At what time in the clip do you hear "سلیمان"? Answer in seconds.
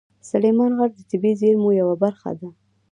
0.29-0.71